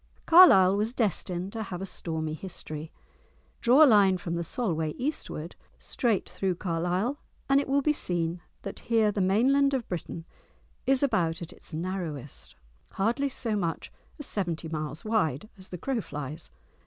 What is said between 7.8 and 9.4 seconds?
be seen that here the